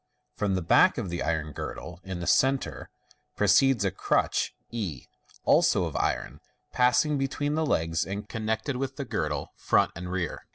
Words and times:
From 0.35 0.55
the 0.55 0.63
back 0.63 0.97
of 0.97 1.11
the 1.11 1.21
iron 1.21 1.51
girdle, 1.51 1.99
in 2.03 2.21
the 2.21 2.25
cen^ 2.25 2.59
tre, 2.59 2.87
proceeds 3.37 3.85
a 3.85 3.91
crutch 3.91 4.55
e, 4.71 5.05
also 5.43 5.83
of 5.85 5.95
iron, 5.95 6.39
passing 6.71 7.19
between 7.19 7.53
the 7.53 7.67
legs, 7.67 8.03
and 8.03 8.27
connected 8.27 8.79
by 8.79 8.85
a 8.85 8.87
strap 8.87 8.97
to 8.97 8.97
the 8.97 9.05
front 9.05 9.27
of 9.91 9.95
the 10.03 10.09
girdle. 10.09 10.39